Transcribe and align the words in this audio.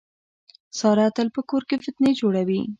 ساره 0.79 1.07
تل 1.15 1.27
په 1.35 1.41
کور 1.49 1.63
کې 1.69 1.81
فتنې 1.83 2.11
جوړوي. 2.19 2.61